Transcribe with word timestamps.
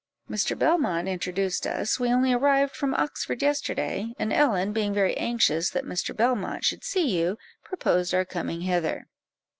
"Mr. 0.27 0.57
Belmont 0.57 1.07
introduced 1.07 1.67
us. 1.67 1.99
We 1.99 2.11
only 2.11 2.33
arrived 2.33 2.75
from 2.75 2.95
Oxford 2.95 3.43
yesterday, 3.43 4.15
and 4.17 4.33
Ellen, 4.33 4.73
being 4.73 4.95
very 4.95 5.15
anxious 5.15 5.69
that 5.69 5.85
Mr. 5.85 6.15
Belmont 6.15 6.65
should 6.65 6.83
see 6.83 7.07
you, 7.19 7.37
proposed 7.63 8.11
our 8.11 8.25
coming 8.25 8.61
hither." 8.61 9.05